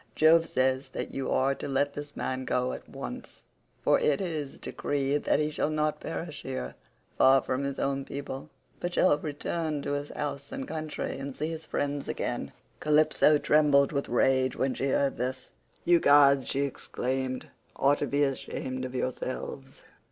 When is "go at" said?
2.43-2.89